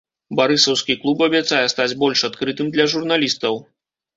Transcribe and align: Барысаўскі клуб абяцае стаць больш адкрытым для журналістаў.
Барысаўскі 0.37 0.95
клуб 1.03 1.21
абяцае 1.27 1.61
стаць 1.73 1.89
больш 2.05 2.25
адкрытым 2.31 2.73
для 2.77 2.89
журналістаў. 2.95 3.63